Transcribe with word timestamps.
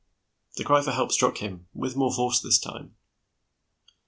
The 0.55 0.63
cry 0.63 0.81
for 0.81 0.89
help 0.89 1.11
struck 1.11 1.37
him, 1.37 1.67
with 1.75 1.95
more 1.95 2.11
force 2.11 2.41
this 2.41 2.57
time. 2.57 2.95